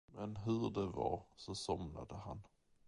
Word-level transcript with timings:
Men 0.13 0.37
hur 0.37 0.69
det 0.69 0.87
var, 0.95 1.23
så 1.35 1.55
somnade 1.55 2.15
han. 2.15 2.41